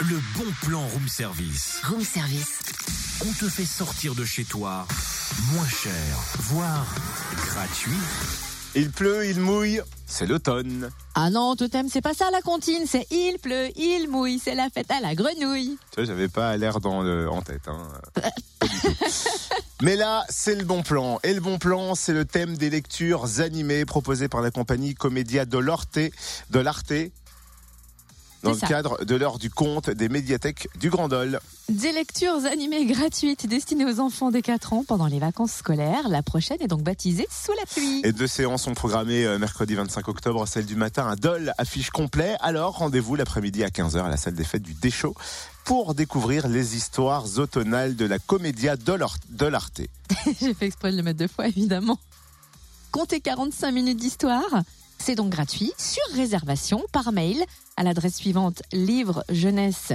[0.00, 1.80] le bon plan room service.
[1.82, 2.60] Room service.
[3.26, 4.86] On te fait sortir de chez toi
[5.52, 5.92] moins cher,
[6.38, 6.86] voire
[7.34, 7.90] gratuit.
[8.76, 10.90] Il pleut, il mouille, c'est l'automne.
[11.16, 14.70] Ah non, Totem, c'est pas ça la comptine, c'est il pleut, il mouille, c'est la
[14.70, 15.76] fête à la grenouille.
[15.90, 17.66] Tu vois, j'avais pas l'air dans le, en tête.
[17.66, 17.88] Hein.
[19.82, 21.18] Mais là, c'est le bon plan.
[21.24, 25.44] Et le bon plan, c'est le thème des lectures animées proposées par la compagnie Comédia
[25.44, 25.98] de l'Arte,
[26.50, 26.92] de l'Arte,
[28.42, 28.66] dans le ça.
[28.66, 31.40] cadre de l'heure du conte des médiathèques du Grand Dol.
[31.68, 36.08] Des lectures animées gratuites destinées aux enfants des 4 ans pendant les vacances scolaires.
[36.08, 38.00] La prochaine est donc baptisée Sous la pluie.
[38.04, 41.90] Et deux séances sont programmées euh, mercredi 25 octobre, celle du matin à Dole, affiche
[41.90, 42.36] complet.
[42.40, 45.14] Alors, rendez-vous l'après-midi à 15h à la salle des fêtes du Déchaud
[45.64, 49.82] pour découvrir les histoires automnales de la Comédia de l'Or- de l'Arte.
[50.40, 51.98] J'ai fait exprès de le mettre deux fois, évidemment.
[52.90, 54.62] Comptez 45 minutes d'histoire.
[55.00, 57.42] C'est donc gratuit sur réservation par mail
[57.76, 59.92] à l'adresse suivante livre jeunesse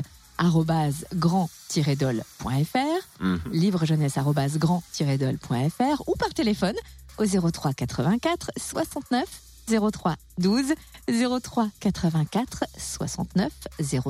[1.13, 2.77] grand-dol.fr
[3.19, 3.39] Mhm.
[3.51, 4.17] livre jeunesse
[4.57, 6.75] grand-dol.fr ou par téléphone
[7.17, 9.25] au 03 84 69
[9.67, 10.73] 03 12
[11.41, 13.51] 03 84 69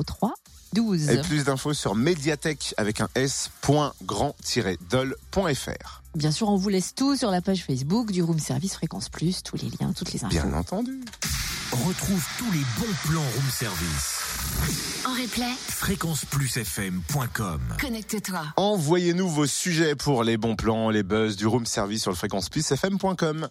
[0.06, 0.34] 03
[0.74, 1.08] 12.
[1.08, 6.02] Et plus d'infos sur médiathèque avec un s.grand-dol.fr.
[6.14, 9.42] Bien sûr, on vous laisse tout sur la page Facebook du Room Service Fréquence Plus,
[9.42, 10.30] tous les liens, toutes les infos.
[10.30, 11.00] Bien entendu.
[11.72, 14.20] Retrouve tous les bons plans room service.
[15.06, 18.42] En replay, Fréquenceplusfm.com connecte-toi.
[18.56, 22.48] Envoyez-nous vos sujets pour les bons plans, les buzz du room service sur le fréquence
[22.48, 23.42] plus fm.com.